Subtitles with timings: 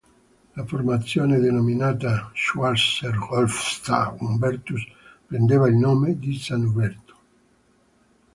[0.55, 4.15] La formazione denominata Schwarzer Wolf St.
[4.17, 4.83] Hubertus
[5.27, 7.15] prendeva il nome da San Uberto.